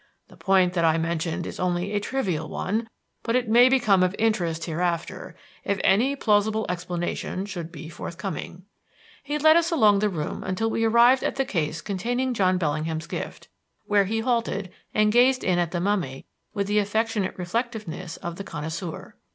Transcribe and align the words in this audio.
The 0.29 0.35
point 0.35 0.73
that 0.73 0.83
I 0.83 0.97
mentioned 0.97 1.45
is 1.45 1.59
only 1.59 1.93
a 1.93 1.99
trivial 1.99 2.49
one, 2.49 2.89
but 3.21 3.35
it 3.35 3.47
may 3.47 3.69
become 3.69 4.01
of 4.01 4.15
interest 4.17 4.65
hereafter 4.65 5.35
if 5.63 5.79
any 5.83 6.15
plausible 6.15 6.65
explanation 6.69 7.45
should 7.45 7.71
be 7.71 7.87
forthcoming." 7.87 8.63
He 9.21 9.37
led 9.37 9.57
us 9.57 9.69
along 9.69 9.99
the 9.99 10.09
room 10.09 10.43
until 10.43 10.71
we 10.71 10.85
arrived 10.85 11.21
at 11.21 11.35
the 11.35 11.45
case 11.45 11.81
containing 11.81 12.33
John 12.33 12.57
Bellingham's 12.57 13.05
gift, 13.05 13.47
where 13.85 14.05
he 14.05 14.21
halted 14.21 14.71
and 14.91 15.11
gazed 15.11 15.43
in 15.43 15.59
at 15.59 15.69
the 15.69 15.79
mummy 15.79 16.25
with 16.51 16.65
the 16.65 16.79
affectionate 16.79 17.37
reflectiveness 17.37 18.17
of 18.17 18.37
the 18.37 18.43
connoisseur. 18.43 19.13